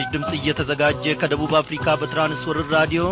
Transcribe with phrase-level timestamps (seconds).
[0.00, 3.02] ይህ ምስራች ድምፅ እየተዘጋጀ ከደቡብ አፍሪካ በትራንስወርር ራዲዮ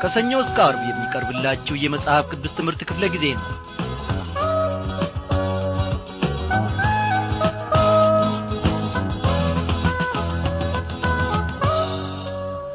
[0.00, 3.44] ከሰኞ እስከ አርብ የሚቀርብላችሁ የመጽሐፍ ቅዱስ ትምህርት ክፍለ ጊዜ ነው።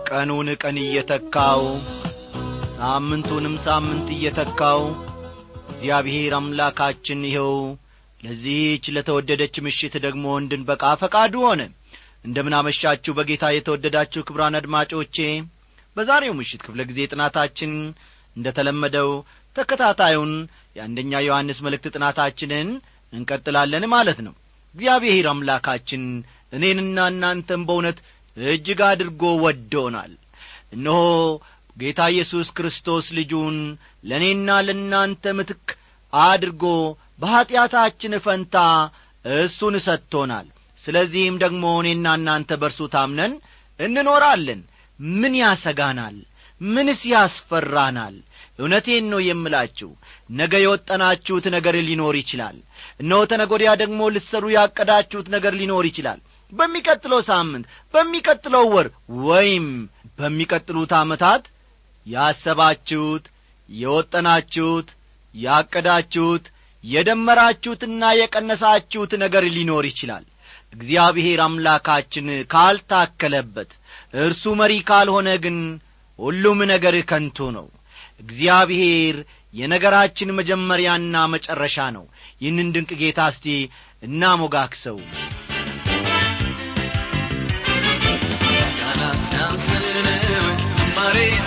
[0.09, 1.63] ቀኑን ቀን እየተካው
[2.77, 4.81] ሳምንቱንም ሳምንት እየተካው
[5.71, 7.53] እግዚአብሔር አምላካችን ይኸው
[8.23, 11.61] ለዚህች ለተወደደች ምሽት ደግሞ እንድንበቃ ፈቃዱ ሆነ
[12.25, 15.17] እንደምናመሻችሁ በጌታ የተወደዳችሁ ክብራን አድማጮቼ።
[15.97, 17.71] በዛሬው ምሽት ክፍለ ጊዜ ጥናታችን
[18.35, 19.09] እንደ ተለመደው
[19.55, 20.31] ተከታታዩን
[20.75, 22.67] የአንደኛ ዮሐንስ መልእክት ጥናታችንን
[23.13, 24.33] እንቀጥላለን ማለት ነው።
[24.75, 26.03] እግዚአብሔር አምላካችን
[26.53, 27.97] እኔንና እናንተም በእውነት
[28.37, 30.11] እጅግ አድርጎ ወዶናል።
[30.75, 30.99] እነሆ
[31.77, 33.57] ጌታ ኢየሱስ ክርስቶስ ልጁን
[34.03, 35.67] ለእኔና ለእናንተ ምትክ
[36.13, 36.63] አድርጎ
[37.19, 38.55] በኀጢአታችን ፈንታ
[39.25, 40.47] እሱን ሰጥቶናል
[40.89, 43.33] ስለዚህም ደግሞ እኔና እናንተ በርሱ ታምነን
[43.79, 44.61] እንኖራለን።
[45.15, 46.15] ምን ያሰጋናል?
[46.61, 48.15] ምንስ ያስፈራናል?
[48.59, 49.89] እውነቴን ነው የምላችሁ።
[50.31, 52.57] ነገ የወጠናችሁት ነገር ሊኖር ይችላል።
[53.01, 56.19] እነሆ ተነጐዲያ ደግሞ ልትሰሩ ያቀዳችሁት ነገር ሊኖር ይችላል።
[56.51, 58.87] በሚቀጥለው ሳምንት በሚቀጥለው ወር
[59.27, 59.67] ወይም
[60.19, 61.43] በሚቀጥሉት ዓመታት
[62.05, 63.25] ያሰባችሁት
[63.69, 64.89] የወጠናችሁት
[65.33, 66.45] ያቀዳችሁት
[66.83, 70.25] የደመራችሁትና የቀነሳችሁት ነገር ሊኖር ይችላል
[70.73, 73.71] እግዚአብሔር አምላካችን ካልታከለበት
[74.23, 75.57] እርሱ መሪ ካልሆነ ግን
[76.19, 77.67] ሁሉም ነገር ከንቱ ነው።
[78.23, 79.17] እግዚአብሔር
[79.53, 82.05] የነገራችን መጀመሪያና መጨረሻ ነው።
[82.41, 83.47] ይህንን ድንቅ ጌታ እስቲ
[84.03, 84.97] እናሞጋክሰው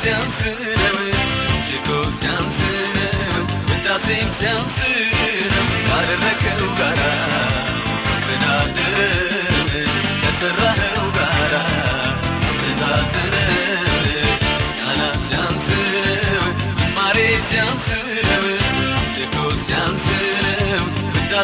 [0.02, 0.96] ሲያንስነው
[1.68, 7.00] ልኮ ሲያንስነው ውዳሴም ሲያንስነው ካደረከው ጋራ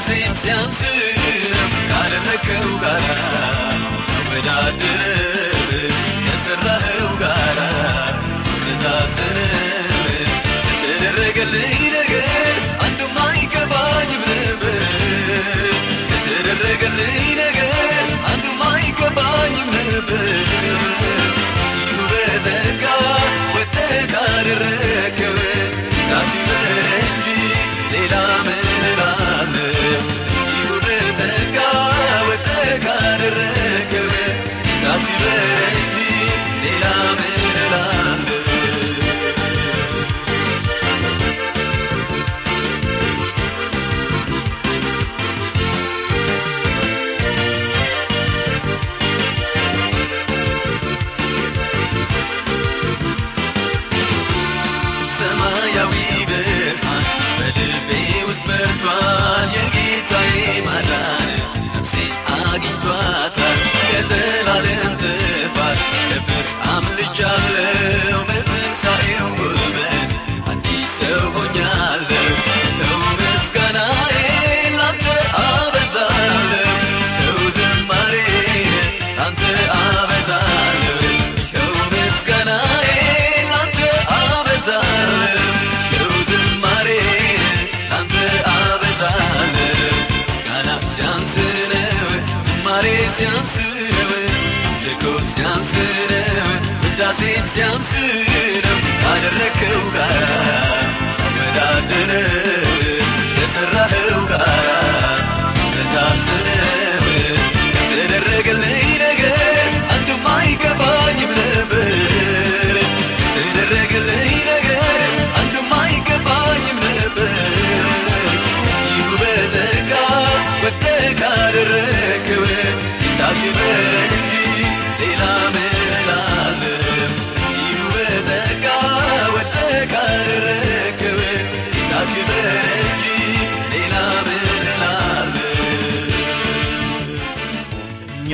[0.01, 3.07] ውዳሴም ሲያንስነው ካደረከው ጋራ
[4.11, 5.28] መወዳድር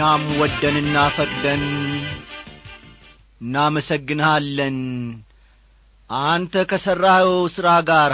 [0.04, 1.62] እኛም ወደንና ፈቅደን
[3.40, 4.76] እናመሰግንሃለን።
[6.10, 8.12] አንተ ከሠራኸው ሥራ ጋር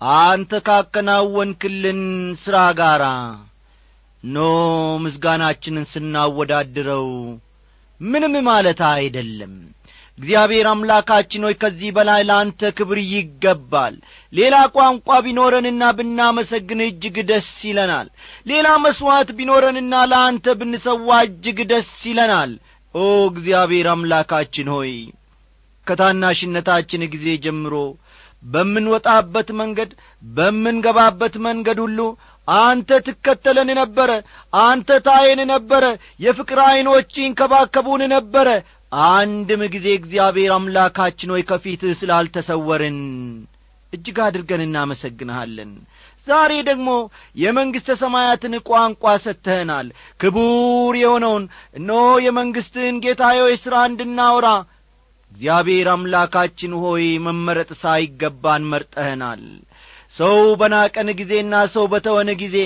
[0.00, 2.00] አንተ ካከናወንክልን
[2.44, 3.02] ሥራ ጋር
[4.24, 4.46] ኖ
[5.04, 7.08] ምስጋናችንን ስናወዳድረው
[8.00, 9.56] ምንም ማለት አይደለም
[10.18, 13.94] እግዚአብሔር አምላካችን ሆይ ከዚህ በላይ ለአንተ ክብር ይገባል።
[14.32, 18.08] ሌላ ቋንቋ ቢኖረንና ብናመሰግንህ እጅግ ደስ ይለናል።
[18.46, 22.52] ሌላ መሥዋዕት ቢኖረንና ለአንተ ብንሰዋ እጅግ ደስ ይለናል።
[22.94, 24.92] ኦ እግዚአብሔር አምላካችን ሆይ
[25.86, 27.74] ከታናሽነታችን ጊዜ ጀምሮ
[28.42, 29.90] በምንወጣበት መንገድ
[30.22, 31.98] በምንገባበት መንገድ ሁሉ
[32.48, 34.10] አንተ ትከተለን ነበረ
[34.62, 35.84] አንተ ታየን ነበረ
[36.20, 38.48] የፍቅር ዐይኖች ይንከባከቡን ነበረ
[38.92, 42.98] አንድም ጊዜ እግዚአብሔር አምላካችን ሆይ ከፊትህ ስላልተሰወርን
[43.92, 45.70] እጅግ አድርገን እናመሰግንሃለን።
[46.26, 46.90] ዛሬ ደግሞ
[47.42, 49.88] የመንግሥተ ሰማያትን ቋንቋ ሰጥተኸናል
[50.20, 51.44] ክቡር የሆነውን
[51.78, 54.48] እነሆ የመንግሥትህን ጌታዬ ሥራ እንድናወራ
[55.32, 59.42] እግዚአብሔር አምላካችን ሆይ መመረጥ ሳይገባን መርጠኸናል
[60.14, 62.56] ሰው በናቀን ጊዜና ሰው በተወነ ጊዜ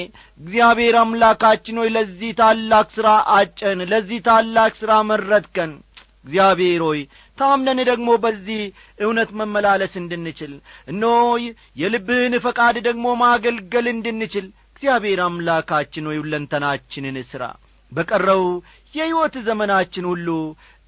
[0.40, 5.72] እግዚአብሔር አምላካችን ሆይ ለዚህ ታላቅ ሥራ አጨን ለዚህ ታላቅ ሥራ መረጥከን
[6.26, 7.00] እግዚአብሔር ሆይ
[7.38, 8.62] ታምነን ደግሞ በዚህ
[8.98, 10.52] እውነት መመላለስ እንድንችል
[10.92, 11.18] እነሆ
[11.80, 17.44] የልብህን ፈቃድ ደግሞ ማገልገል እንድንችል እግዚአብሔር አምላካችን ሆይ ሁለንተናችንን ሥራ
[17.92, 18.42] በቀረው
[18.94, 20.28] የሕይወት ዘመናችን ሁሉ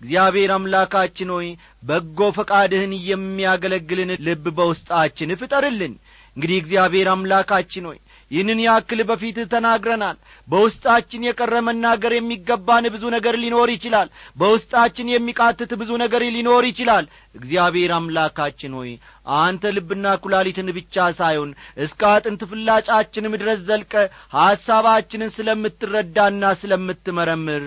[0.03, 1.47] እግዚአብሔር አምላካችን ሆይ
[1.83, 5.95] በጎ ፈቃድህን የሚያገለግልን ልብ በውስጣችን ፍጠርልን።
[6.37, 7.99] እንግዲህ እግዚአብሔር አምላካችን ሆይ
[8.31, 10.17] ይህንን ያክል በፊትህ ተናግረናል።
[10.49, 17.93] በውስጣችን የቀረ መናገር የሚገባን ብዙ ነገር ሊኖር ይችላል። በውስጣችን የሚቃትት ብዙ ነገር ሊኖር ይችላል። እግዚአብሔር
[17.97, 18.91] አምላካችን ሆይ
[19.39, 21.51] አንተ ልብና ኩላሊትን ብቻ ሳይሆን
[21.85, 23.95] እስከ አጥንት ፍላጫችንም ድረስ ዘልቀ
[24.39, 27.65] ሐሳባችንን ስለምትረዳና ስለምትመረምር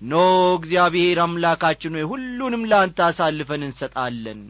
[0.00, 0.14] ኖ
[0.58, 4.40] እግዚአብሔር አምላካችን ሆይ ሁሉንም ለአንተ አሳልፈን እንሰጣለን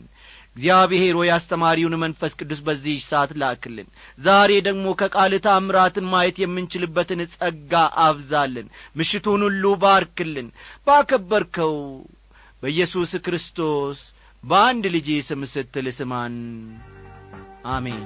[0.57, 3.89] እግዚአብሔር ሆይ አስተማሪውን መንፈስ ቅዱስ በዚህ ሰዓት ላክልን።
[4.19, 7.73] ዛሬ ደግሞ ከቃል ታምራትን ማየት የምንችልበትን ጸጋ
[8.07, 10.49] አብዛልን። ምሽቱን ሁሉ ባርክልን።
[10.87, 11.77] ባከበርከው
[12.63, 14.01] በኢየሱስ ክርስቶስ
[14.45, 16.37] በአንድ ልጅ ስም ስትል ስማን።
[17.71, 18.05] አሜን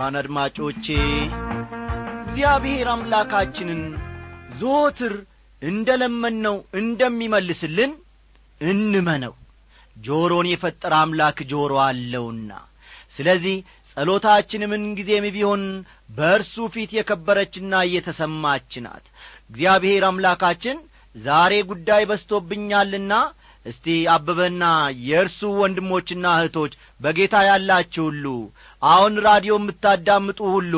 [0.00, 0.84] ክቡራን አድማጮቼ
[2.20, 3.80] እግዚአብሔር አምላካችንን
[4.60, 5.14] ዞትር
[5.62, 7.92] እንደ ለመነው እንደሚመልስልን
[8.60, 9.34] እንመነው።
[9.96, 12.50] ጆሮን የፈጠረ አምላክ ጆሮ አለውና።
[13.16, 13.56] ስለዚህ
[13.92, 15.64] ጸሎታችን ምንጊዜም ቢሆን
[16.16, 19.04] በእርሱ ፊት የከበረችና እየተሰማች ናት።
[19.50, 20.78] እግዚአብሔር አምላካችን
[21.14, 23.12] ዛሬ ጉዳይ በስቶብኛልና
[23.66, 24.64] እስቲ አበበና
[25.06, 28.26] የእርሱ ወንድሞችና እህቶች በጌታ ያላችሁ ሁሉ
[28.82, 30.74] አሁን ራዲዮ የምታዳምጡ ሁሉ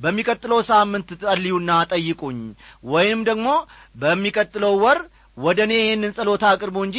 [0.00, 2.40] በሚቀጥለው ሳምንት ጸልዩና ጠይቁኝ።
[2.86, 3.48] ወይም ደግሞ
[3.96, 4.98] በሚቀጥለው ወር
[5.36, 6.98] ወደ እኔ ይህንን ጸሎት አቅርቡ እንጂ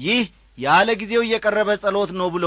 [0.00, 0.22] ይህ
[0.58, 2.46] ያለ ጊዜው እየቀረበ ጸሎት ነው ብሎ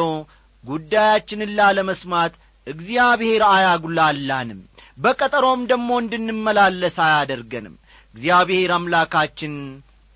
[0.63, 2.33] ጉዳያችንን ላለመስማት
[2.67, 4.59] እግዚአብሔር አያጉላላንም።
[4.97, 7.75] በቀጠሮም ደግሞ እንድንመላለስ አያደርገንም።
[8.15, 9.53] እግዚአብሔር አምላካችን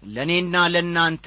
[0.08, 1.26] ለእኔና ለእናንተ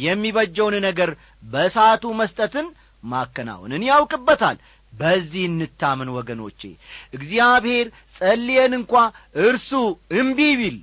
[0.00, 1.10] የሚበጀውን ነገር
[1.44, 2.66] በሰዓቱ መስጠትን
[3.04, 4.56] ማከናወንን ያውቅበታል
[4.92, 6.60] በዚህ እንታምን ወገኖቼ።
[7.14, 7.86] እግዚአብሔር
[8.16, 8.92] ጸልየን እንኳ
[9.44, 9.70] እርሱ
[10.20, 10.78] እምቢ ቢል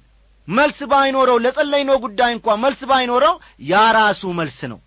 [0.47, 3.35] መልስ ባይኖረው ለጸለይነው ጉዳይ እንኳ መልስ ባይኖረው
[3.69, 4.79] ያ ራሱ መልስ ነው።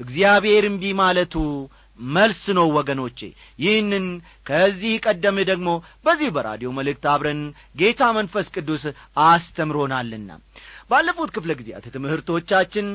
[0.00, 1.34] እግዚአብሔር እምቢ ማለቱ
[1.98, 3.18] መልስ ነው ወገኖቼ።
[3.58, 4.06] ይህንን
[4.46, 5.68] ከዚህ ቀደም ደግሞ
[6.06, 7.42] በዚህ በራዲዮ መልእክት አብረን
[7.76, 8.84] ጌታ መንፈስ ቅዱስ
[9.26, 10.30] አስተምሮናልና።
[10.90, 12.86] ባለፉት ክፍለ ጊዜያት ትምህርቶቻችን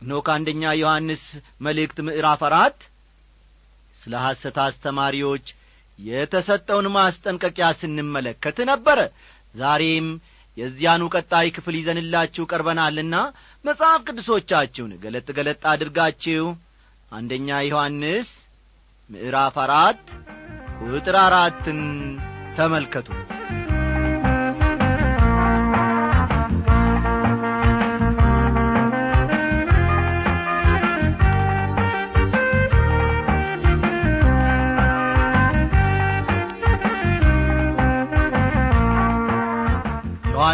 [0.00, 1.24] ኖ ከአንደኛ ዮሐንስ
[1.66, 2.78] መልእክት ምዕራፍ አራት
[4.04, 5.46] ስለ ሐሰት አስተማሪዎች
[5.98, 8.98] የተሰጠውን ማስጠንቀቂያ ስንመለከት ነበረ።
[9.54, 10.06] ዛሬም
[10.56, 13.14] የዚያኑ ቀጣይ ክፍል ይዘንላችሁ ቀርበናልና
[13.64, 16.44] መጽሐፍ ቅዱሶቻችሁን ገለጥ ገለጥ አድርጋችሁ
[17.12, 18.30] አንደኛ ዮሐንስ
[19.10, 20.04] ምዕራፍ አራት
[20.84, 21.80] ቁጥር አራትን
[22.58, 23.08] ተመልከቱ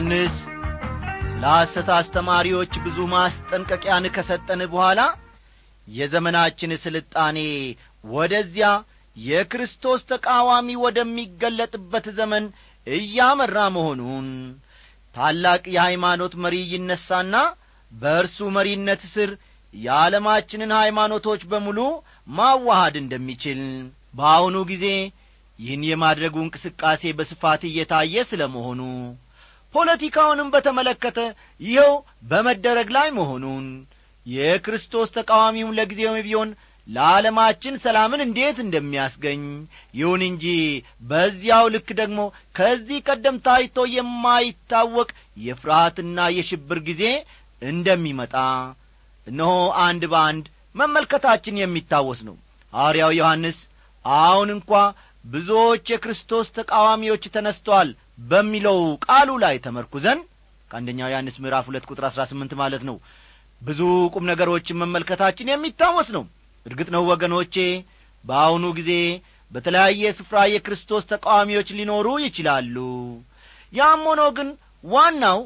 [0.00, 0.36] ዮሐንስ
[1.30, 5.00] ስለ ሐሰት አስተማሪዎች ብዙ ማስጠንቀቂያን ከሰጠን በኋላ
[5.88, 7.38] የዘመናችን ስልጣኔ
[8.04, 8.68] ወደዚያ
[9.16, 12.44] የክርስቶስ ተቃዋሚ ወደሚገለጥበት ዘመን
[12.86, 14.28] እያመራ መሆኑን
[15.14, 17.34] ታላቅ የሃይማኖት መሪ ይነሳና
[17.92, 19.32] በእርሱ መሪነት ስር
[19.74, 21.78] የዓለማችንን ሃይማኖቶች በሙሉ
[22.34, 23.60] ማዋሃድ እንደሚችል
[24.14, 24.86] በአሁኑ ጊዜ
[25.58, 28.80] ይህን የማድረጉ እንቅስቃሴ በስፋት እየታየ ስለ መሆኑ
[29.74, 31.18] ፖለቲካውንም በተመለከተ
[31.60, 31.92] ይኸው
[32.24, 33.66] በመደረግ ላይ መሆኑን።
[34.26, 36.50] የክርስቶስ ተቃዋሚውም ለጊዜውም ቢሆን
[36.86, 39.42] ለዓለማችን ሰላምን እንዴት እንደሚያስገኝ!
[39.94, 40.44] ይሁን እንጂ
[41.02, 42.20] በዚያው ልክ ደግሞ
[42.56, 45.08] ከዚህ ቀደም ታይቶ የማይታወቅ
[45.40, 47.04] የፍርሃትና የሽብር ጊዜ
[47.62, 48.34] እንደሚመጣ
[49.26, 49.52] እነሆ
[49.84, 52.36] አንድ በአንድ መመልከታችን የሚታወስ ነው።
[52.72, 53.58] ሐዋርያው ዮሐንስ
[54.04, 54.70] አሁን እንኳ
[55.24, 57.88] ብዙዎች የክርስቶስ ተቃዋሚዎች ተነስተዋል
[58.20, 60.18] በሚለው ቃሉ ላይ ተመርኩዘን
[60.70, 62.96] ከአንደኛው ዮሐንስ ምዕራፍ ሁለት ቁጥር አሥራ ስምንት ማለት ነው።
[63.60, 63.80] ብዙ
[64.14, 66.24] ቁም ነገሮችን መመልከታችን የሚታወስ ነው።
[66.66, 67.54] እርግጥ ነው ወገኖቼ
[68.24, 68.92] በአሁኑ ጊዜ
[69.52, 72.76] በተለያየ ስፍራ የክርስቶስ ተቃዋሚዎች ሊኖሩ ይችላሉ።
[73.72, 74.48] ያም ሆኖ ግን
[74.84, 75.38] ዋናው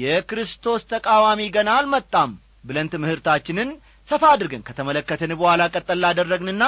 [0.00, 2.30] የክርስቶስ ተቃዋሚ ገና አልመጣም
[2.64, 3.68] ብለን ትምህርታችንን
[4.08, 6.62] ሰፋ አድርገን ከተመለከትን በኋላ ቀጠል ላደረግንና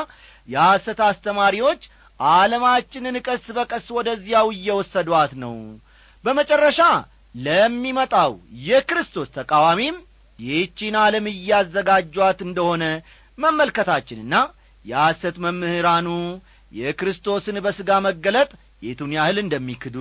[0.49, 1.83] የሐሰት አስተማሪዎች
[2.31, 5.55] ዓለማችንን ቀስ በቀስ ወደዚያው እየወሰዷት ነው።
[6.25, 6.81] በመጨረሻ
[7.39, 8.33] ለሚመጣው
[8.65, 9.97] የክርስቶስ ተቃዋሚም
[10.39, 12.85] ይህቺን ዓለም እያዘጋጇት እንደሆነ
[13.39, 14.35] መመልከታችንና
[14.85, 16.09] የሐሰት መምህራኑ
[16.73, 18.51] የክርስቶስን በሥጋ መገለጥ
[18.83, 19.97] የቱን ያህል እንደሚክዱ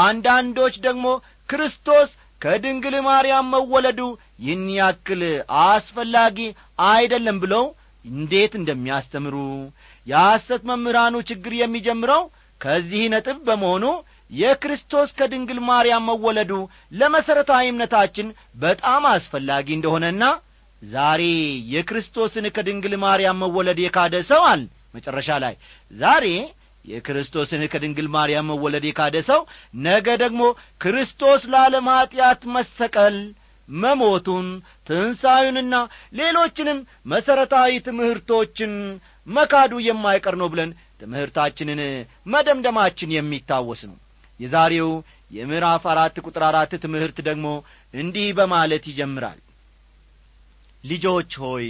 [0.00, 1.06] አንዳንዶች ደግሞ
[1.48, 4.00] ክርስቶስ ከድንግል ማርያም መወለዱ
[4.42, 5.22] ይህን ያክል
[5.64, 6.38] አስፈላጊ
[6.90, 7.64] አይደለም ብለው
[8.04, 9.36] እንዴት እንደሚያስተምሩ
[10.08, 12.22] የሐሰት መምህራኑ ችግር የሚጀምረው
[12.60, 13.84] ከዚህ ነጥብ በመሆኑ
[14.32, 16.52] የክርስቶስ ከድንግል ማርያም መወለዱ
[16.92, 18.28] ለመሠረታዊ እምነታችን
[18.62, 20.24] በጣም አስፈላጊ እንደሆነና
[20.82, 21.22] ዛሬ
[21.74, 24.62] የክርስቶስን ከድንግል ማርያም መወለድ የካደ ሰው አል
[24.94, 25.54] መጨረሻ ላይ
[25.92, 26.26] ዛሬ
[26.84, 29.40] የክርስቶስን ከድንግል ማርያም መወለድ የካደ ሰው
[29.86, 30.42] ነገ ደግሞ
[30.80, 33.16] ክርስቶስ ለዓለም ኀጢአት መሰቀል
[33.68, 34.46] መሞቱን
[34.88, 35.74] ትንሣዩንና
[36.18, 36.78] ሌሎችንም
[37.12, 38.72] መሠረታዊ ትምህርቶችን
[39.28, 40.70] መካዱ የማይቀር ነው ብለን
[41.00, 41.80] ትምህርታችንን
[42.26, 43.98] መደምደማችን የሚታወስ ነው።
[44.40, 44.90] የዛሬው
[45.30, 47.46] የምዕራፍ አራት ቁጥር አራት ትምህርት ደግሞ
[47.94, 49.40] እንዲህ በማለት ይጀምራል።
[50.84, 51.68] ልጆች ሆይ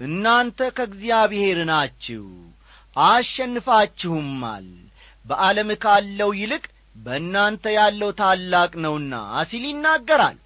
[0.00, 2.24] እናንተ ከእግዚአብሔር ናችሁ
[2.96, 4.66] አሸንፋችሁማል።
[5.24, 6.64] በዓለም ካለው ይልቅ
[6.96, 9.14] በእናንተ ያለው ታላቅ ነውና
[9.50, 10.38] ሲል ይናገራል።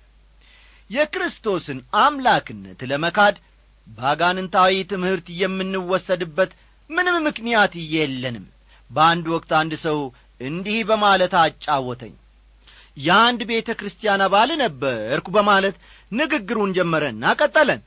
[0.90, 3.36] የክርስቶስን አምላክነት ለመካድ
[3.86, 6.52] በአጋንንታዊ ትምህርት የምንወሰድበት
[6.90, 8.46] ምንም ምክንያት የለንም።
[8.90, 9.98] በአንድ ወቅት አንድ ሰው
[10.40, 12.14] እንዲህ በማለት አጫወተኝ።
[12.96, 15.76] የአንድ ቤተ ክርስቲያን አባል ነበርኩ በማለት
[16.12, 17.80] ንግግሩን ጀመረና ቀጠለን።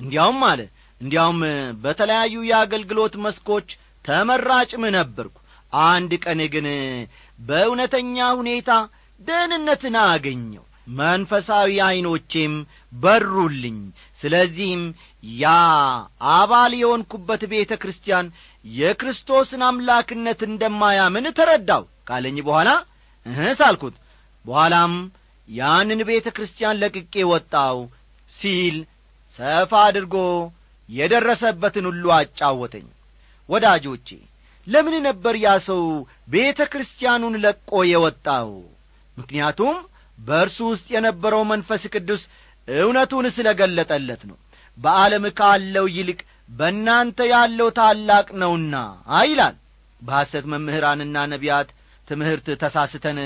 [0.00, 0.60] እንዲያውም አለ
[1.00, 1.40] እንዲያውም
[1.82, 3.68] በተለያዩ የአገልግሎት መስኮች
[4.04, 5.36] ተመራጭም ነበርኩ።
[5.72, 6.66] አንድ ቀን ግን
[7.38, 8.70] በእውነተኛ ሁኔታ
[9.20, 10.64] ደህንነትን አገኘው።
[10.96, 12.54] መንፈሳዊ ዐይኖቼም
[12.92, 13.76] በሩልኝ
[14.24, 14.82] ስለዚህም
[15.36, 15.46] ያ
[16.34, 18.26] አባል የሆንኩበት ቤተ ክርስቲያን
[18.64, 22.70] የክርስቶስን አምላክነት እንደማያምን ተረዳው ካለኝ በኋላ
[23.26, 23.96] እህስ አልኩት
[24.44, 24.94] በኋላም
[25.48, 27.78] ያንን ቤተ ክርስቲያን ለቅቄ ወጣው
[28.36, 28.76] ሲል
[29.38, 30.16] ሰፋ አድርጎ
[30.88, 32.86] የደረሰበትን ሁሉ አጫወተኝ።
[33.48, 34.08] ወዳጆቼ
[34.66, 35.82] ለምን ነበር ያ ሰው
[36.28, 38.50] ቤተ ክርስቲያኑን ለቆ የወጣው?
[39.16, 39.76] ምክንያቱም
[40.18, 42.22] በእርሱ ውስጥ የነበረው መንፈስ ቅዱስ
[42.68, 44.36] እውነቱን ስለ ገለጠለት ነው።
[44.78, 48.74] በዓለም ካለው ይልቅ በእናንተ ያለው ታላቅ ነውና
[49.24, 49.56] ይላል።
[50.02, 51.68] በሐሰት መምህራንና ነቢያት
[52.08, 53.18] ትምህርት ተሳስተን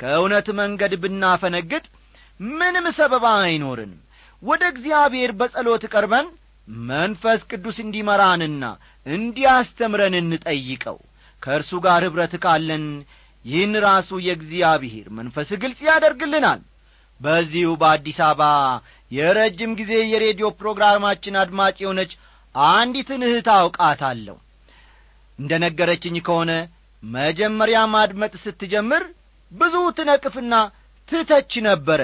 [0.00, 1.84] ከእውነት መንገድ ብናፈነግጥ
[2.40, 4.00] ምንም ሰበባ አይኖርንም።
[4.42, 6.26] ወደ እግዚአብሔር በጸሎት ቀርበን
[6.86, 8.64] መንፈስ ቅዱስ እንዲመራንና
[9.06, 10.98] እንዲያስተምረን እንጠይቀው።
[11.42, 12.84] ከእርሱ ጋር ኅብረት ካለን
[13.44, 16.60] ይህን ራሱ የእግዚአብሔር መንፈስ ግልጽ ያደርግልናል
[17.22, 18.42] በዚሁ በአዲስ አበባ
[19.10, 22.12] የረጅም ጊዜ የሬዲዮ ፕሮግራማችን አድማጭ የሆነች
[22.54, 24.36] አንዲትን እህት አውቃታለሁ።
[25.38, 26.52] እንደ ነገረችኝ ከሆነ
[27.02, 29.04] መጀመሪያ ማድመጥ ስትጀምር
[29.52, 30.54] ብዙ ትነቅፍና
[31.08, 32.00] ትተች ነበረ።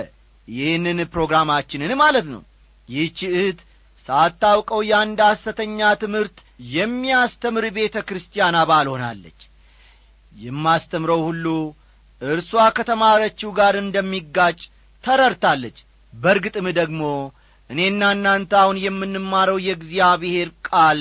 [0.48, 2.42] ይህንን ፕሮግራማችንን ማለት ነው።
[2.88, 3.58] ይህች እህት
[4.08, 6.37] ሳታውቀው የአንድ ሐሰተኛ ትምህርት
[6.72, 9.40] የሚያስተምር ቤተ ክርስቲያን አባል ሆናለች።
[10.37, 11.46] የማስተምረው ሁሉ
[12.22, 14.58] እርሷ ከተማረችው ጋር እንደሚጋጭ
[15.08, 15.78] ተረድታለች።
[16.14, 17.02] በርግጥም ደግሞ
[17.70, 21.00] እኔና እናንተ አሁን የምንማረው የእግዚአብሔር ቃል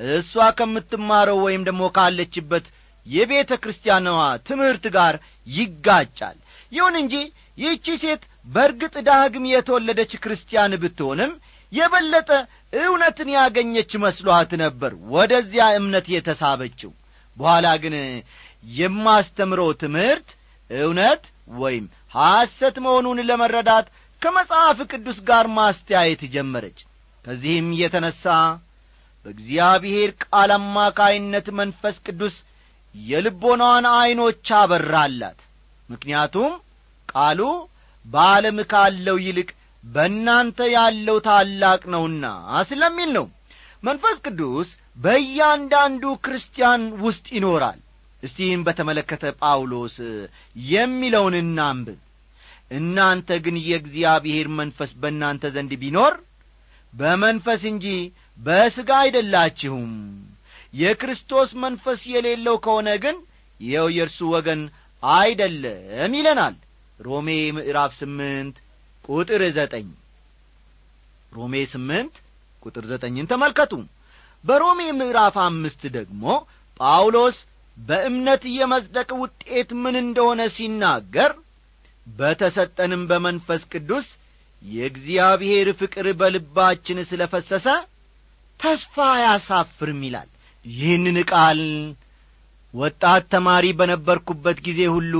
[0.00, 2.66] እሷ ከምትማረው ወይም ደግሞ ካለችበት
[3.06, 4.06] የቤተ ክርስቲያኗ
[4.48, 5.14] ትምህርት ጋር
[5.48, 6.36] ይጋጫል።
[6.72, 7.14] ይሁን እንጂ
[7.58, 11.32] ይህቺ ሴት በርግጥ ዳግም የተወለደች ክርስቲያን ብትሆንም
[11.72, 12.30] የበለጠ
[12.80, 16.90] እውነትን ያገኘች መስሏት ነበር ወደዚያ እምነት የተሳበችው።
[17.36, 17.94] በኋላ ግን
[18.74, 20.28] የማስተምረው ትምህርት
[20.70, 21.24] እውነት
[21.58, 23.86] ወይም ሐሰት መሆኑን ለመረዳት
[24.22, 26.78] ከመጽሐፍ ቅዱስ ጋር ማስተያየት ጀመረች።
[27.24, 28.24] ከዚህም የተነሣ
[29.24, 32.34] በእግዚአብሔር ቃል አማካይነት መንፈስ ቅዱስ
[32.94, 35.38] የልቦናዋን ዐይኖች አበራላት።
[35.88, 36.52] ምክንያቱም
[37.08, 37.40] ቃሉ
[38.04, 39.48] በዓለም ካለው ይልቅ
[39.84, 42.24] በእናንተ ያለው ታላቅ ነውና
[42.68, 43.26] ስለሚል ነው።
[43.82, 44.68] መንፈስ ቅዱስ
[44.98, 47.80] በእያንዳንዱ ክርስቲያን ውስጥ ይኖራል።
[48.22, 49.96] እስቲህም በተመለከተ ጳውሎስ
[50.66, 51.98] የሚለውን እናንብብ
[52.70, 56.14] እናንተ ግን የእግዚአብሔር መንፈስ በእናንተ ዘንድ ቢኖር
[56.92, 57.86] በመንፈስ እንጂ
[58.38, 59.92] በሥጋ አይደላችሁም።
[60.74, 63.16] የክርስቶስ መንፈስ የሌለው ከሆነ ግን
[63.60, 64.62] ይኸው የእርሱ ወገን
[65.02, 66.54] አይደለም ይለናል
[67.00, 68.56] ሮሜ ምዕራፍ ስምንት
[69.08, 69.88] ቁጥር ዘጠኝ።
[71.32, 72.14] ሮሜ ስምንት
[72.62, 73.72] ቁጥር ዘጠኝን ተመልከቱ።
[74.44, 76.24] በሮሜ ምዕራፍ አምስት ደግሞ
[76.80, 77.36] ጳውሎስ
[77.78, 81.32] በእምነት የመጽደቅ ውጤት ምን እንደሆነ ሲናገር
[82.06, 84.06] በተሰጠንም በመንፈስ ቅዱስ
[84.62, 87.66] የእግዚአብሔር ፍቅር በልባችን ስለ ፈሰሰ
[88.60, 90.28] ተስፋ አያሳፍርም ይላል።
[90.64, 91.60] ይህንን ቃል
[92.74, 95.14] ወጣት ተማሪ በነበርኩበት ጊዜ ሁሉ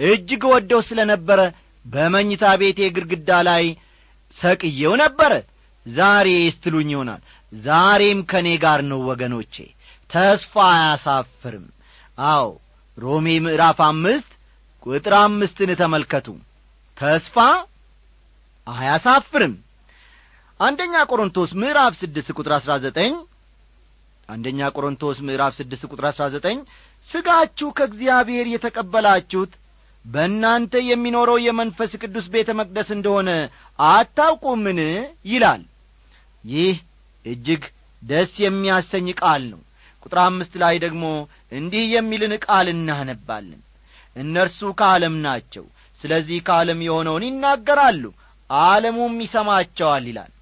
[0.00, 1.40] እጅግ ወደው ስለ ነበረ
[1.84, 3.64] በመኝታ ቤቴ ግድግዳ ላይ
[4.38, 5.32] ሰቅየው ነበረ
[5.86, 9.54] ዛሬ ስትሉኝ ይሆናል። ዛሬም ከእኔ ጋር ነው ወገኖቼ
[10.10, 11.66] ተስፋ አያሳፍርም።
[12.28, 12.46] አዎ
[12.98, 14.30] ሮሜ ምዕራፍ አምስት
[14.86, 16.26] ቁጥር አምስትን ተመልከቱ።
[16.98, 17.36] ተስፋ
[18.66, 19.54] አያሳፍርም።
[20.60, 23.12] አንደኛ ቆሮንቶስ ምዕራፍ ስድስት ቁጥር አሥራ ዘጠኝ
[24.28, 26.58] አንደኛ ቆሮንቶስ ምዕራፍ ስድስት ቁጥር አሥራ ዘጠኝ
[27.08, 29.52] ሥጋችሁ ከእግዚአብሔር የተቀበላችሁት
[30.04, 33.30] በእናንተ የሚኖረው የመንፈስ ቅዱስ ቤተ መቅደስ እንደሆነ
[33.78, 34.80] አታውቁምን?
[35.26, 35.62] ይላል።
[36.44, 36.76] ይህ
[37.24, 37.62] እጅግ
[38.02, 39.60] ደስ የሚያሰኝ ቃል ነው።
[40.02, 41.04] ቁጥር አምስት ላይ ደግሞ
[41.52, 43.60] እንዲህ የሚልን ቃል እናነባለን
[44.16, 45.64] እነርሱ ከዓለም ናቸው።
[46.00, 48.04] ስለዚህ ከዓለም የሆነውን ይናገራሉ
[48.50, 50.32] ዓለሙም ይሰማቸዋል ይላል።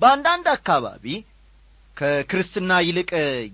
[0.00, 1.04] በአንዳንድ አካባቢ
[1.96, 3.10] ከክርስትና ይልቅ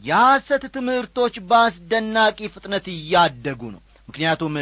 [0.09, 4.55] የሐሰት ትምህርቶች በአስደናቂ ፍጥነት እያደጉ ነው። ምክንያቱም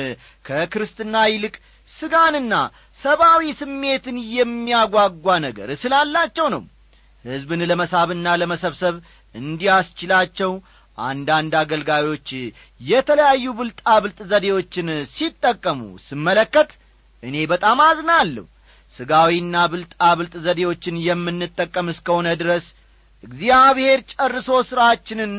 [0.44, 1.54] ከክርስትና ይልቅ
[1.92, 2.54] ስጋንና
[3.00, 6.62] ሰብአዊ ስሜትን የሚያጓጓ ነገር ስላላቸው ነው።
[7.24, 8.94] ሕዝብን ለመሳብና ለመሰብሰብ
[9.34, 10.50] እንዲያስችላቸው
[10.98, 12.28] አንዳንድ አገልጋዮች
[12.80, 16.70] የተለያዩ ብልጣብልጥ ዘዴዎችን ሲጠቀሙ ስመለከት
[17.22, 18.44] እኔ በጣም አዝናለሁ።
[18.94, 22.66] ሥጋዊና ብልጣብልጥ ዘዴዎችን የምንጠቀም እስከሆነ ድረስ
[23.24, 25.32] እግዚአብሔር ጨርሶ ሥራችንን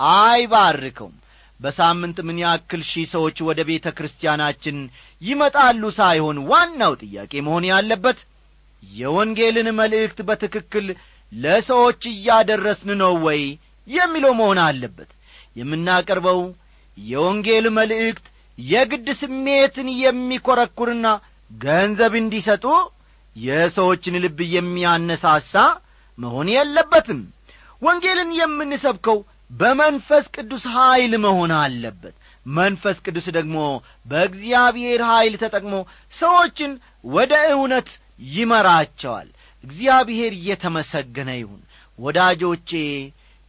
[0.00, 1.16] አይባርከውም።
[1.60, 4.76] በሳምንት ምን ያክል ሺህ ሰዎች ወደ ቤተ ክርስቲያናችን
[5.22, 8.20] ይመጣሉ ሳይሆን ዋናው ጥያቄ መሆን ያለበት
[8.82, 10.86] የወንጌልን መልእክት በትክክል
[11.32, 13.42] ለሰዎች እያደረስን ነው ወይ
[13.90, 15.10] የሚለው መሆን አለበት።
[15.56, 16.40] የምናቀርበው
[16.98, 18.26] የወንጌል መልእክት
[18.58, 21.06] የግድ ስሜትን የሚኰረኩርና
[21.50, 22.64] ገንዘብ እንዲሰጡ
[23.36, 25.54] የሰዎችን ልብ የሚያነሳሳ
[26.18, 27.20] መሆን የለበትም።
[27.82, 29.18] ወንጌልን የምንሰብከው
[29.50, 32.14] በመንፈስ ቅዱስ ኀይል መሆን አለበት።
[32.46, 33.56] መንፈስ ቅዱስ ደግሞ
[34.06, 35.74] በእግዚአብሔር ኀይል ተጠቅሞ
[36.14, 36.72] ሰዎችን
[37.08, 37.88] ወደ እውነት
[38.34, 39.28] ይመራቸዋል።
[39.64, 41.60] እግዚአብሔር እየተመሰገነ ይሁን።
[41.98, 42.70] ወዳጆቼ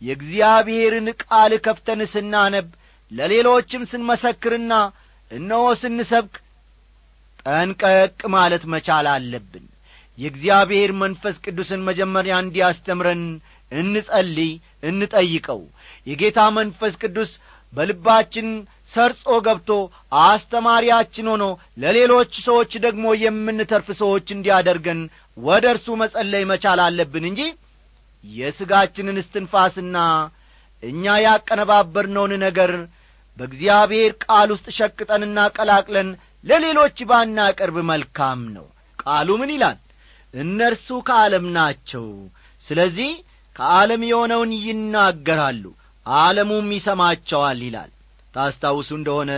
[0.02, 2.68] የእግዚአብሔርን ቃል ከፍተን ስናነብ
[3.12, 4.74] ለሌሎችም ስንመሰክርና
[5.32, 6.36] እነሆ ስንሰብክ
[7.44, 9.66] ጠንቀቅ ማለት መቻል አለብን።
[10.18, 13.24] የእግዚአብሔር መንፈስ ቅዱስን መጀመሪያ እንዲያስተምረን
[13.72, 14.52] እንጸልይ
[14.90, 15.62] እንጠይቀው።
[16.08, 17.32] የጌታ መንፈስ ቅዱስ
[17.74, 18.48] በልባችን
[18.94, 19.70] ሰርጾ ገብቶ
[20.26, 21.44] አስተማሪያችን ሆኖ
[21.82, 25.02] ለሌሎች ሰዎች ደግሞ የምንተርፍ ሰዎች እንዲያደርገን
[25.38, 27.42] ወደ እርሱ መጸለይ መቻል አለብን እንጂ
[28.24, 29.98] የሥጋችንን እስትንፋስና
[30.84, 32.72] እኛ ያቀነባበርነውን ነገር
[33.38, 36.10] በእግዚአብሔር ቃል ውስጥ ሸቅጠንና ቀላቅለን
[36.46, 38.66] ለሌሎች ባናቀርብ መልካም ነው።
[39.00, 39.78] ቃሉ ምን ይላል?
[40.34, 42.06] እነርሱ ከዓለም ናቸው።
[42.66, 43.12] ስለዚህ
[43.56, 45.64] ከዓለም የሆነውን ይናገራሉ
[46.06, 47.92] ዓለሙም ይሰማቸዋል ይላል።
[48.34, 49.32] ታስታውሱ እንደሆነ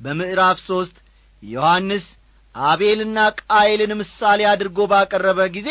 [0.00, 0.96] በምዕራፍ ሦስት
[1.42, 2.06] ዮሐንስ
[2.54, 5.68] አቤልና ቃይልን ምሳሌ አድርጎ ባቀረበ ጊዜ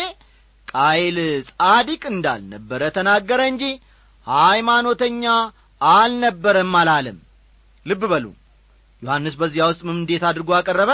[0.74, 1.18] ቃይል
[1.52, 3.64] ጻዲቅ እንዳልነበረ ተናገረ እንጂ
[4.28, 5.26] ሃይማኖተኛ
[5.82, 7.18] አልነበረም አላለም።
[7.86, 8.26] ልብ በሉ።
[9.02, 10.92] ዮሐንስ በዚያ ውስጥ ምን እንዴት አድርጎ አቀረበ?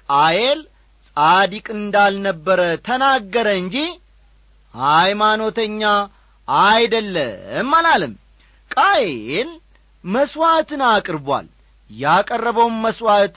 [0.00, 0.60] ቃየል
[1.08, 3.76] ጻዲቅ እንዳልነበረ ተናገረ እንጂ
[4.74, 5.82] ሃይማኖተኛ
[6.48, 8.14] አይደለም አላለም።
[8.70, 9.50] ቃየል
[10.04, 11.46] መሥዋዕትን አቅርቧል።
[11.90, 13.34] ያቀረበውን መሥዋዕት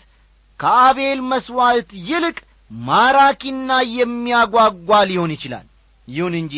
[0.59, 2.37] ከአቤል መሥዋዕት ይልቅ
[2.81, 5.65] ማራኪና የሚያጓጓ ሊሆን ይችላል።
[6.07, 6.55] ይሁን እንጂ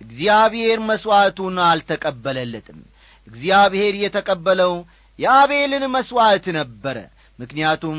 [0.00, 2.78] እግዚአብሔር መሥዋዕቱን አልተቀበለለትም።
[3.26, 4.72] እግዚአብሔር የተቀበለው
[5.18, 6.96] የአቤልን መሥዋዕት ነበረ።
[7.38, 7.98] ምክንያቱም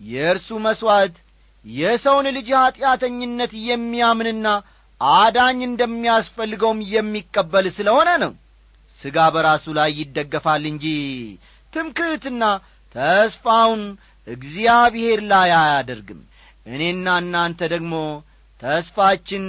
[0.00, 1.16] የእርሱ መሥዋዕት
[1.64, 4.46] የሰውን ልጅ ኀጢአተኝነት የሚያምንና
[5.00, 8.32] አዳኝ እንደሚያስፈልገውም የሚቀበል ስለሆነ ነው።
[9.00, 10.86] ሥጋ በራሱ ላይ ይደገፋል እንጂ
[11.72, 12.44] ትምክህትና
[12.94, 13.82] ተስፋውን
[14.26, 16.20] እግዚአብሔር ላይ አያደርግም
[16.68, 17.94] እኔና እናንተ ደግሞ
[18.62, 19.44] ተስፋችን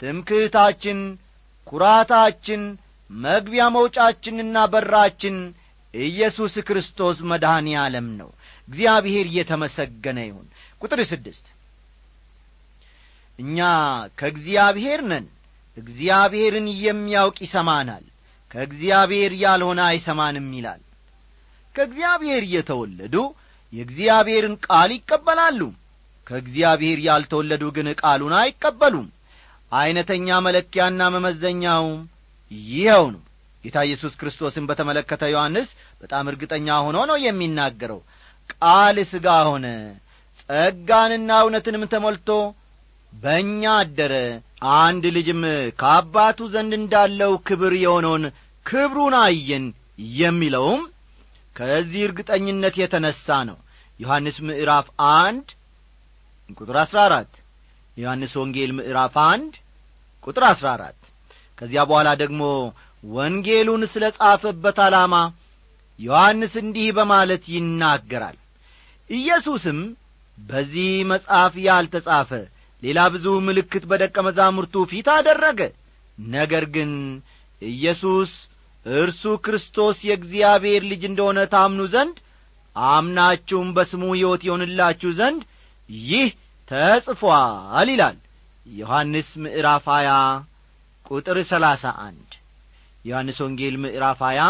[0.00, 0.98] ትምክህታችን
[1.66, 2.62] ኩራታችን
[3.10, 5.36] መግቢያ መውጫችንና በራችን
[5.94, 8.28] ኢየሱስ ክርስቶስ መድኃኔ ዓለም ነው።
[8.68, 10.46] እግዚአብሔር እየተመሰገነ ይሁን።
[10.82, 11.46] ቁጥር ስድስት
[13.38, 13.58] እኛ
[14.18, 15.26] ከእግዚአብሔር ነን።
[15.76, 18.04] እግዚአብሔርን የሚያውቅ ይሰማናል።
[18.50, 20.80] ከእግዚአብሔር ያልሆነ አይሰማንም ይላል።
[21.74, 23.16] ከእግዚአብሔር የተወለዱ
[23.72, 25.60] የእግዚአብሔርን ቃል ይቀበላሉ
[26.30, 29.08] ከእግዚአብሔር ያልተወለዱ ግን ቃሉን አይቀበሉም።
[29.72, 31.84] ዐይነተኛ መለኪያና መመዘኛው
[32.70, 33.22] ይኸው ነው።
[33.64, 35.68] ጌታ ኢየሱስ ክርስቶስን በተመለከተ ዮሐንስ
[36.02, 38.00] በጣም እርግጠኛ ሆኖ ነው የሚናገረው።
[38.52, 39.66] ቃል ሥጋ ሆነ
[40.42, 42.28] ጸጋንና እውነትንም ተሞልቶ
[43.12, 44.14] በእኛ አደረ።
[44.78, 45.42] አንድ ልጅም
[45.80, 48.24] ከአባቱ ዘንድ እንዳለው ክብር የሆነውን
[48.66, 49.66] ክብሩን አየን
[50.18, 50.82] የሚለውም
[51.56, 53.56] ከዚህ እርግጠኝነት የተነሣ ነው።
[54.00, 55.48] ዮሐንስ ምዕራፍ አንድ
[56.58, 57.32] ቁጥር አሥራ አራት
[57.96, 59.52] ዮሐንስ ወንጌል ምዕራፍ አንድ
[60.24, 60.98] ቁጥር አሥራ አራት
[61.58, 62.42] ከዚያ በኋላ ደግሞ
[63.10, 65.14] ወንጌሉን ስለ ጻፈበት ዓላማ
[65.98, 68.38] ዮሐንስ እንዲህ በማለት ይናገራል።
[69.10, 69.78] ኢየሱስም
[70.38, 72.30] በዚህ መጽሐፍ ያልተጻፈ
[72.82, 75.60] ሌላ ብዙ ምልክት በደቀ መዛሙርቱ ፊት አደረገ።
[76.18, 76.92] ነገር ግን
[77.62, 78.30] ኢየሱስ
[78.86, 82.16] እርሱ ክርስቶስ የእግዚአብሔር ልጅ እንደሆነ ታምኑ ዘንድ
[82.76, 85.42] አምናችሁም በስሙ ሕይወት ይሆንላችሁ ዘንድ
[86.04, 86.28] ይህ
[86.70, 88.16] ተጽፏል ይላል
[88.66, 90.10] ዮሐንስ ምዕራፍ ሀያ
[91.06, 92.28] ቁጥር ሰላሳ አንድ።
[93.04, 94.40] ዮሐንስ ወንጌል ምዕራፍ ሀያ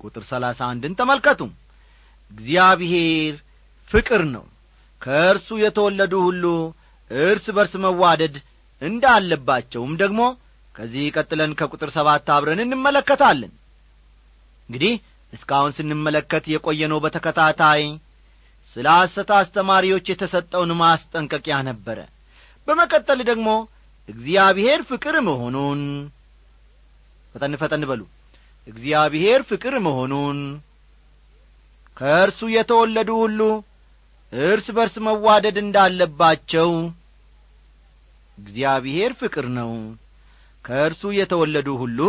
[0.00, 1.40] ቁጥር ሰላሳ አንድን ተመልከቱ
[2.30, 3.34] እግዚአብሔር
[3.90, 4.44] ፍቅር ነው።
[5.02, 6.44] ከእርሱ የተወለዱ ሁሉ
[7.10, 8.36] እርስ በርስ መዋደድ
[8.82, 10.20] እንዳለባቸውም ደግሞ
[10.74, 13.52] ከዚህ ቀጥለን ከቁጥር ሰባት አብረን እንመለከታለን።
[14.68, 14.94] እንግዲህ
[15.32, 17.82] እስካሁን ስንመለከት የቆየነው በተከታታይ
[18.76, 21.98] ስለ ሐሰት አስተማሪዎች የተሰጠውን ማስጠንቀቂያ ነበረ።
[22.68, 23.48] በመቀጠል ደግሞ
[24.08, 25.80] እግዚአብሔር ፍቅር መሆኑን
[27.34, 28.02] ፈጠን ፈጠን በሉ።
[28.66, 30.38] እግዚአብሔር ፍቅር መሆኑን
[31.96, 33.40] ከእርሱ የተወለዱ ሁሉ
[34.32, 36.70] እርስ በርስ መዋደድ እንዳለባቸው
[38.38, 39.70] እግዚአብሔር ፍቅር ነው።
[40.64, 42.00] ከእርሱ የተወለዱ ሁሉ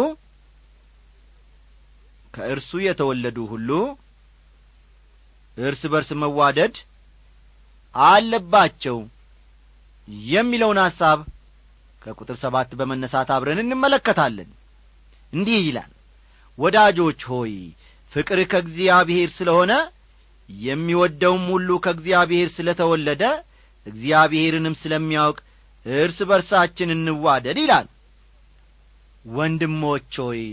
[2.33, 3.69] ከእርሱ የተወለዱ ሁሉ
[5.57, 6.75] እርስ በርስ መዋደድ
[7.95, 8.97] አለባቸው
[10.29, 11.19] የሚለውን ሐሳብ
[12.01, 14.49] ከቁጥር ሰባት በመነሳት አብረን እንመለከታለን።
[15.33, 15.91] እንዲህ ይላል
[16.57, 17.53] ወዳጆች ሆይ
[18.13, 19.73] ፍቅር ከእግዚአብሔር ስለ ሆነ
[20.49, 23.23] የሚወደውም ሁሉ ከእግዚአብሔር ስለ ተወለደ
[23.85, 25.37] እግዚአብሔርንም ስለሚያውቅ
[25.85, 27.87] እርስ በርሳችን እንዋደድ ይላል።
[29.31, 30.43] ወንድሞች ሆይ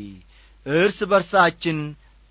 [0.66, 1.78] እርስ በርሳችን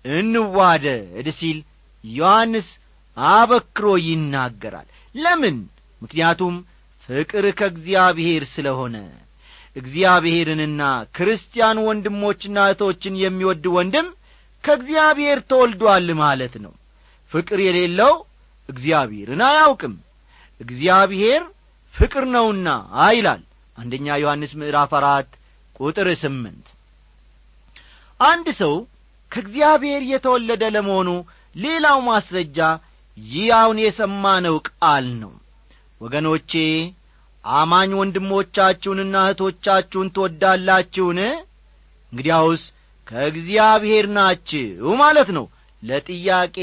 [0.04, 1.58] እንዋደድ ሲል
[2.04, 2.68] ዮሐንስ
[3.16, 5.56] አበክሮ ይናገራል። ለምን?
[6.02, 6.54] ምክንያቱም
[7.08, 8.96] ፍቅር ከእግዚአብሔር ስለ ሆነ
[9.76, 10.82] እግዚአብሔርንና
[11.16, 14.08] ክርስቲያን ወንድሞችና እህቶችን የሚወድ ወንድም
[14.64, 16.72] ከእግዚአብሔር ተወልዷል ማለት ነው።
[17.32, 18.12] ፍቅር የሌለው
[18.68, 19.94] እግዚአብሔርን አያውቅም።
[20.60, 21.42] እግዚአብሔር
[21.94, 22.68] ፍቅር ነውና
[23.12, 23.42] ይላል
[23.78, 25.30] አንደኛ ዮሐንስ ምዕራፍ አራት
[25.78, 26.66] ቁጥር ስምንት።
[28.20, 28.74] አንድ ሰው
[29.32, 31.08] ከእግዚአብሔር የተወለደ ለመሆኑ
[31.54, 32.58] ሌላው ማስረጃ
[33.16, 33.48] ይህ
[33.80, 35.32] የሰማነው ቃል ነው።
[36.00, 36.52] ወገኖቼ
[37.44, 41.18] አማኝ ወንድሞቻችሁንና እህቶቻችሁን ትወዳላችሁን?
[42.12, 42.62] እንግዲያውስ
[43.06, 45.46] ከእግዚአብሔር ናችሁ ማለት ነው።
[45.82, 46.58] ለጥያቄ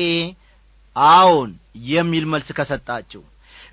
[0.96, 1.52] አዎን
[1.90, 3.22] የሚል መልስ ከሰጣችሁ።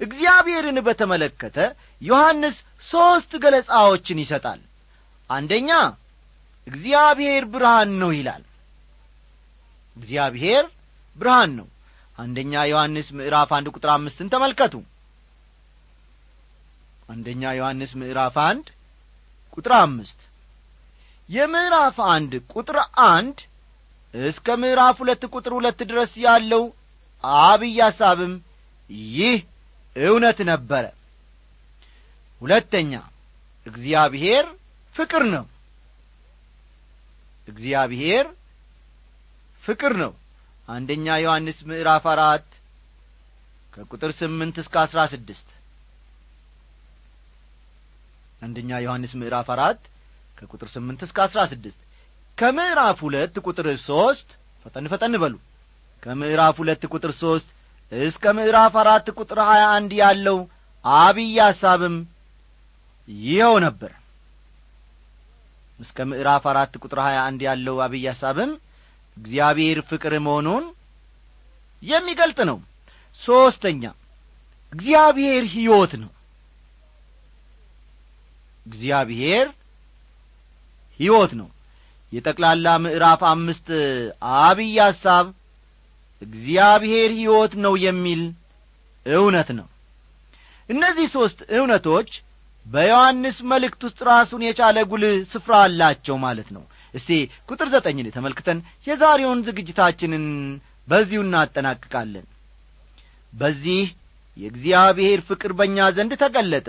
[0.00, 1.56] እግዚአብሔርን በተመለከተ
[2.02, 4.60] ዮሐንስ ሦስት ገለጻዎችን ይሰጣል።
[5.30, 5.70] አንደኛ
[6.66, 8.44] እግዚአብሔር ብርሃን ነው ይላል።
[9.96, 10.64] እግዚአብሔር
[11.18, 11.68] ብርሃን ነው።
[12.18, 14.74] አንደኛ ዮሐንስ ምዕራፍ አንድ ቁጥር አምስትን ተመልከቱ።
[17.08, 18.66] አንደኛ ዮሐንስ ምዕራፍ አንድ
[19.56, 20.20] ቁጥር አምስት
[21.28, 22.76] የምዕራፍ አንድ ቁጥር
[23.08, 23.38] አንድ
[24.14, 26.62] እስከ ምዕራፍ ሁለት ቁጥር ሁለት ድረስ ያለው
[27.44, 28.34] አብይ ሐሳብም
[29.16, 29.38] ይህ
[29.96, 30.84] እውነት ነበረ።
[32.40, 32.92] ሁለተኛ
[33.66, 34.44] እግዚአብሔር
[34.94, 35.44] ፍቅር ነው።
[37.48, 38.26] እግዚአብሔር
[39.64, 40.12] ፍቅር ነው
[40.68, 42.46] አንደኛ ዮሐንስ ምዕራፍ አራት
[43.72, 45.48] ከቁጥር ስምንት እስከ አስራ ስድስት።
[48.42, 49.80] አንደኛ ዮሐንስ ምዕራፍ አራት
[50.38, 51.80] ከቁጥር ስምንት እስከ አስራ ስድስት።
[52.38, 54.28] ከምዕራፍ ሁለት ቁጥር ሦስት
[54.64, 55.34] ፈጠን ፈጠን በሉ።
[56.02, 57.48] ከምዕራፍ ሁለት ቁጥር ሦስት
[57.92, 60.38] እስከ ምዕራፍ አራት ቁጥር ሀያ አንድ ያለው
[60.84, 61.96] አብይ ሐሳብም
[63.08, 63.92] ይኸው ነበር።
[65.80, 68.52] እስከ ምዕራፍ አራት ቁጥር ሀያ አንድ ያለው አብይ ሐሳብም
[69.18, 70.64] እግዚአብሔር ፍቅር መሆኑን
[71.82, 72.58] የሚገልጥ ነው።
[73.22, 73.82] ሦስተኛ
[74.72, 76.10] እግዚአብሔር ሕይወት ነው።
[78.66, 79.46] እግዚአብሔር
[81.00, 81.48] ሕይወት ነው።
[82.12, 83.68] የጠቅላላ ምዕራፍ አምስት
[84.40, 85.26] አብይ ሐሳብ
[86.22, 88.22] እግዚአብሔር ሕይወት ነው የሚል
[89.06, 89.66] እውነት ነው።
[90.68, 92.10] እነዚህ ሦስት እውነቶች
[92.66, 97.10] በዮሐንስ መልእክት ውስጥ ራሱን የቻለ ጉልህ ስፍራ አላቸው ማለት ነው እስቲ
[97.48, 100.24] ቁጥር ዘጠኝን ተመልክተን የዛሬውን ዝግጅታችንን
[100.88, 102.26] በዚሁ እናጠናቅቃለን።
[103.32, 103.82] በዚህ
[104.36, 106.68] የእግዚአብሔር ፍቅር በእኛ ዘንድ ተገለጠ።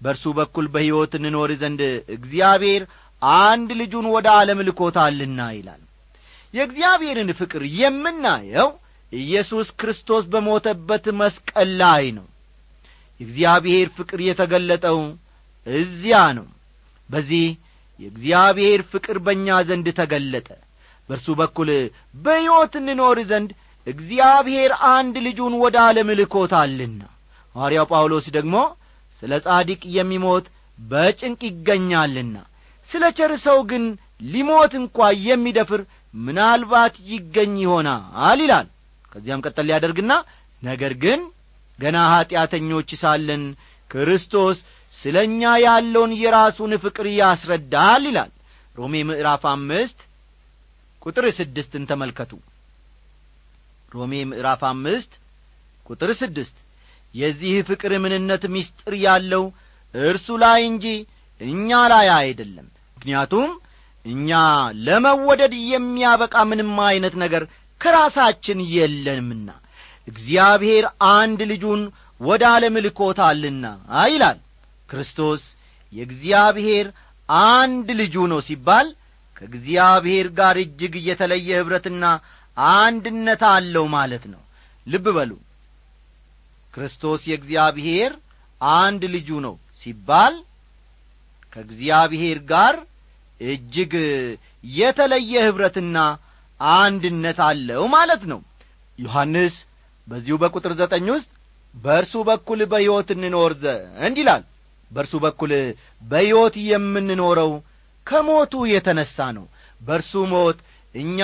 [0.00, 1.80] በእርሱ በኩል በሕይወት እንኖር ዘንድ
[2.16, 2.82] እግዚአብሔር
[3.42, 5.82] አንድ ልጁን ወደ ዓለም ልኮታልና ይላል።
[6.54, 8.68] የእግዚአብሔርን ፍቅር የምናየው
[9.12, 12.26] ኢየሱስ ክርስቶስ በሞተበት መስቀል ላይ ነው።
[13.20, 14.98] የእግዚአብሔር ፍቅር የተገለጠው
[15.66, 16.46] እዚያ ነው።
[17.08, 17.44] በዚህ
[17.98, 20.48] የእግዚአብሔር ፍቅር በእኛ ዘንድ ተገለጠ።
[21.08, 21.70] በእርሱ በኩል
[22.24, 23.50] በሕይወት እንኖር ዘንድ
[23.86, 27.00] እግዚአብሔር አንድ ልጁን ወደ ዓለም ልኮታልና።
[27.54, 28.56] ሐዋርያው ጳውሎስ ደግሞ
[29.22, 30.46] ስለ ጻዲቅ የሚሞት
[30.78, 32.36] በጭንቅ ይገኛልና
[32.90, 33.84] ስለ ቸር ሰው ግን
[34.26, 35.80] ሊሞት እንኳ የሚደፍር
[36.14, 38.66] ምናልባት ይገኝ ይሆናል ይላል።
[39.12, 40.12] ከዚያም ቀጠል ሊያደርግና
[40.62, 41.20] ነገር ግን
[41.78, 43.42] ገና ኀጢአተኞች ሳለን
[43.90, 44.58] ክርስቶስ
[45.00, 48.30] ስለ እኛ ያለውን የራሱን ፍቅር ያስረዳል ይላል።
[48.76, 49.98] ሮሜ ምዕራፍ አምስት
[51.02, 52.32] ቁጥር ስድስትን ተመልከቱ።
[53.92, 55.12] ሮሜ ምዕራፍ አምስት
[55.86, 56.56] ቁጥር ስድስት
[57.14, 59.44] የዚህ ፍቅር ምንነት ምስጢር ያለው
[59.94, 60.86] እርሱ ላይ እንጂ
[61.40, 63.50] እኛ ላይ አይደለም። ምክንያቱም
[64.04, 64.30] እኛ
[64.86, 67.44] ለመወደድ የሚያበቃ ምንም ዐይነት ነገር
[67.80, 69.48] ከራሳችን የለንምና
[70.08, 71.82] እግዚአብሔር አንድ ልጁን
[72.20, 73.64] ወደ ዓለም ልኮታልና
[74.08, 74.38] ይላል
[74.88, 75.42] ክርስቶስ
[75.92, 76.86] የእግዚአብሔር
[77.50, 78.86] አንድ ልጁ ነው ሲባል
[79.36, 82.04] ከእግዚአብሔር ጋር እጅግ የተለየ ኅብረትና
[82.76, 84.42] አንድነት አለው ማለት ነው።
[84.86, 85.30] ልብ በሉ።
[86.74, 88.12] ክርስቶስ የእግዚአብሔር
[88.60, 90.34] አንድ ልጁ ነው ሲባል
[91.52, 92.74] ከእግዚአብሔር ጋር
[93.40, 93.92] እጅግ
[94.74, 95.96] የተለየ ኅብረትና
[96.60, 98.40] አንድነት አለው ማለት ነው።
[98.98, 99.54] ዮሐንስ
[100.08, 101.30] በዚሁ በቁጥር ዘጠኝ ውስጥ
[101.74, 104.42] በእርሱ በኩል በሕይወት እንኖር ዘንድ ይላል
[104.94, 105.52] በእርሱ በኩል
[106.02, 107.52] በሕይወት የምንኖረው
[108.06, 109.46] ከሞቱ የተነሣ ነው።
[109.80, 110.58] በእርሱ ሞት
[110.94, 111.20] እኛ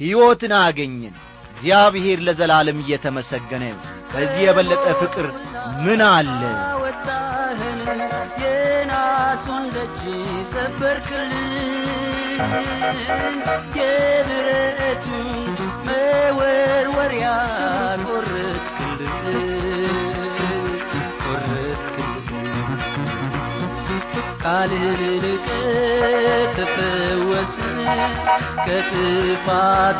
[0.00, 1.14] ሕይወትን አገኘን።
[1.52, 3.64] እግዚአብሔር ለዘላለም እየተመሰገነ
[4.12, 5.26] ከዚህ የበለጠ ፍቅር
[5.84, 6.40] ምን አለ?
[6.82, 7.80] ወጣህን?
[8.42, 10.00] የናሱን ደጅ
[10.52, 11.86] ሰበርክልን።
[13.78, 15.28] የብረቱን
[15.86, 17.28] መወርወሪያ
[24.40, 24.84] ቃልን
[25.22, 25.46] ልቀ
[26.56, 27.78] ተፈወስን
[28.66, 29.90] ከጥፋታችን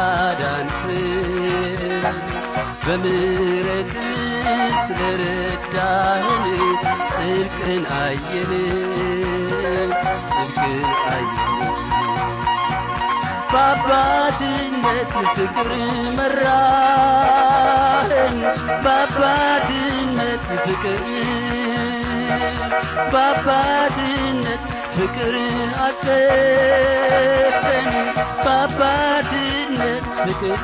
[0.00, 1.02] አዳንክን
[2.84, 3.92] በምሕረት
[4.86, 6.44] ስለረዳህን
[7.14, 8.52] ጽድቅን አየን
[10.30, 10.80] ጽድቅን
[11.10, 11.50] አየን
[13.52, 15.70] በአባትነት ፍቅር
[16.18, 16.46] መራህን
[18.84, 21.02] በአባትነት ፍቅር
[23.12, 24.62] በአባትነት
[24.94, 25.34] ፍቅር
[25.86, 27.86] አቀፈን
[28.44, 30.62] በአባትነት ፍቅር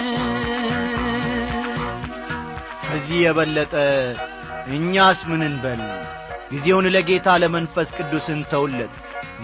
[2.84, 3.72] ከዚህ የበለጠ
[4.74, 5.80] እኛስ ምን እንበል?
[6.52, 8.92] ጊዜውን ለጌታ ለመንፈስ ቅዱስ እንተውለት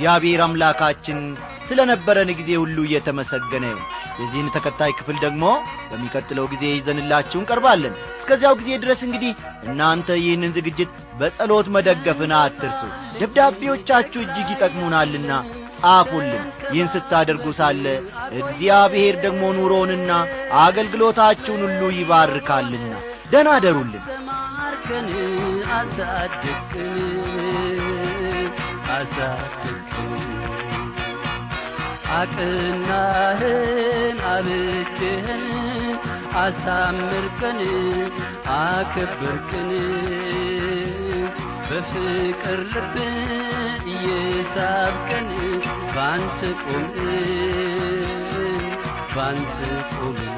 [0.01, 1.19] እግዚአብሔር አምላካችን
[1.67, 3.83] ስለ ነበረን ጊዜ ሁሉ እየተመሰገነ ይሁን።
[4.21, 5.43] የዚህን ተከታይ ክፍል ደግሞ
[5.91, 9.33] በሚቀጥለው ጊዜ ይዘንላችሁ እንቀርባለን። እስከዚያው ጊዜ ድረስ እንግዲህ
[9.67, 12.81] እናንተ ይህንን ዝግጅት በጸሎት መደገፍን አትርሱ።
[13.17, 15.31] ደብዳቤዎቻችሁ እጅግ ይጠቅሙናልና
[15.77, 17.85] ጻፉልን። ይህን ስታደርጉ ሳለ
[18.41, 20.11] እግዚአብሔር ደግሞ ኑሮንና
[20.65, 22.93] አገልግሎታችሁን ሁሉ ይባርካልና
[23.33, 24.07] ደና አደሩልን
[25.77, 26.97] አሳድግን
[28.95, 29.80] አሳድግን
[32.13, 33.59] አቅናህን
[34.31, 35.45] አብጅህን
[36.41, 37.61] አሳምርከን
[38.57, 39.71] አከበርክን
[41.69, 42.97] በፍቅር ልብ
[43.93, 45.29] እየሳብከን
[45.97, 46.99] ባንተ ቆምን
[49.15, 49.59] ባንተ
[49.93, 50.37] ቆምን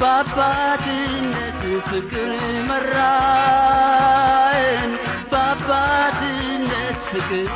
[0.00, 2.30] በአባትነት ፍቅር
[2.62, 2.98] በአባትነት
[7.10, 7.46] ፍቅር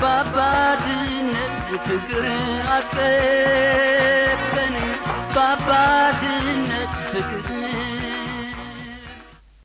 [0.00, 1.54] በአባትነት
[1.86, 2.24] ፍቅር
[2.74, 4.74] አቀፈን
[5.34, 7.47] በአባትነት ፍቅር